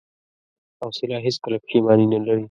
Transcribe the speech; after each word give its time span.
حوصله 0.81 1.17
هیڅکله 1.25 1.57
پښېماني 1.65 2.05
نه 2.13 2.19
لري. 2.25 2.39